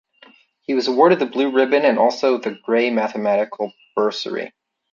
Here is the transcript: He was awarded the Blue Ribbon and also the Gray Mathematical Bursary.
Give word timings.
He 0.63 0.73
was 0.73 0.87
awarded 0.87 1.19
the 1.19 1.27
Blue 1.27 1.51
Ribbon 1.51 1.85
and 1.85 1.99
also 1.99 2.39
the 2.39 2.57
Gray 2.65 2.89
Mathematical 2.89 3.71
Bursary. 3.95 4.51